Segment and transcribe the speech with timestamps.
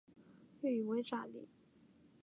[0.61, 1.47] 粤语为炸厘。